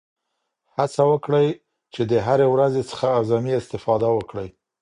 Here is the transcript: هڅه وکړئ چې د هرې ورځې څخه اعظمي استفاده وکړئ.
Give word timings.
هڅه 0.75 1.03
وکړئ 1.11 1.47
چې 1.93 2.01
د 2.11 2.13
هرې 2.27 2.47
ورځې 2.53 2.83
څخه 2.89 3.05
اعظمي 3.15 3.53
استفاده 3.61 4.07
وکړئ. 4.13 4.49